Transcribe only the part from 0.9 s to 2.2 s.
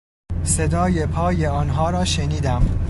پای آنها را